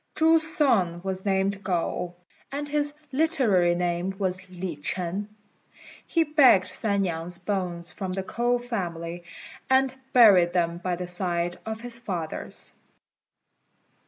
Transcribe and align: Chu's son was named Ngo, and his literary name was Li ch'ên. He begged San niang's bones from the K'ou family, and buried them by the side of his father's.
Chu's 0.17 0.41
son 0.51 1.03
was 1.03 1.25
named 1.27 1.63
Ngo, 1.63 2.15
and 2.51 2.67
his 2.67 2.95
literary 3.11 3.75
name 3.75 4.15
was 4.17 4.49
Li 4.49 4.75
ch'ên. 4.77 5.27
He 6.07 6.23
begged 6.23 6.65
San 6.65 7.03
niang's 7.03 7.37
bones 7.37 7.91
from 7.91 8.13
the 8.13 8.23
K'ou 8.23 8.59
family, 8.63 9.23
and 9.69 9.93
buried 10.11 10.53
them 10.53 10.79
by 10.79 10.95
the 10.95 11.05
side 11.05 11.59
of 11.67 11.81
his 11.81 11.99
father's. 11.99 12.71